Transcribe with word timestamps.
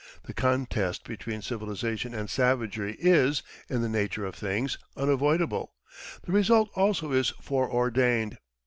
The 0.23 0.33
contest 0.33 1.03
between 1.03 1.43
civilization 1.43 2.15
and 2.15 2.27
savagery 2.27 2.95
is, 2.99 3.43
in 3.69 3.83
the 3.83 3.87
nature 3.87 4.25
of 4.25 4.33
things, 4.33 4.79
unavoidable; 4.97 5.73
the 6.23 6.31
result 6.31 6.71
also 6.73 7.11
is 7.11 7.29
foreordained. 7.39 8.39